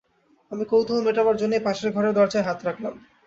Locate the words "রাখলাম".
2.63-2.93